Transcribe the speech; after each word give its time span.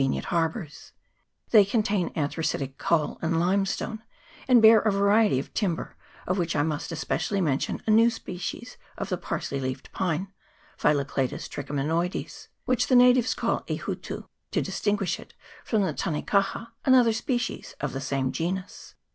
nient 0.07 0.23
harbours; 0.33 0.93
they 1.51 1.63
contain 1.63 2.09
anthracitic 2.15 2.79
coal 2.79 3.19
and 3.21 3.39
limestone, 3.39 4.01
and 4.47 4.59
bear 4.59 4.79
a 4.79 4.91
variety 4.91 5.37
of 5.37 5.53
timber, 5.53 5.95
of 6.25 6.39
which 6.39 6.55
I 6.55 6.63
must 6.63 6.91
especially 6.91 7.39
mention 7.39 7.83
a 7.85 7.91
new 7.91 8.09
species 8.09 8.77
of 8.97 9.09
the 9.09 9.17
parsley 9.19 9.59
leafed 9.59 9.91
pine 9.91 10.33
(Phyllocladus 10.75 11.47
trichomanoides), 11.47 12.47
which 12.65 12.87
the 12.87 12.95
natives 12.95 13.35
call 13.35 13.63
E 13.67 13.77
Hutu, 13.77 14.23
to 14.49 14.59
distinguish 14.63 15.19
it 15.19 15.35
from 15.63 15.83
the 15.83 15.93
tane 15.93 16.25
kaha, 16.25 16.69
another 16.83 17.13
species 17.13 17.75
of 17.79 17.93
the 17.93 18.01
same 18.01 18.31
genus. 18.31 18.95